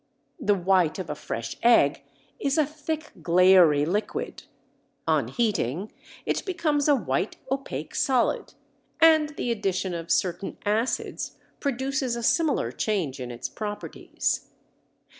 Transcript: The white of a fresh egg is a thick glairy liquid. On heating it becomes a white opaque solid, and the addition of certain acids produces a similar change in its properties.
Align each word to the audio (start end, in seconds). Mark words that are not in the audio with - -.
The 0.39 0.55
white 0.55 0.97
of 0.97 1.11
a 1.11 1.15
fresh 1.15 1.57
egg 1.61 2.01
is 2.39 2.57
a 2.57 2.65
thick 2.65 3.11
glairy 3.21 3.85
liquid. 3.85 4.45
On 5.05 5.27
heating 5.27 5.91
it 6.25 6.43
becomes 6.43 6.87
a 6.87 6.95
white 6.95 7.37
opaque 7.51 7.93
solid, 7.93 8.55
and 8.99 9.29
the 9.37 9.51
addition 9.51 9.93
of 9.93 10.09
certain 10.09 10.57
acids 10.65 11.37
produces 11.59 12.15
a 12.15 12.23
similar 12.23 12.71
change 12.71 13.19
in 13.19 13.29
its 13.29 13.47
properties. 13.47 14.49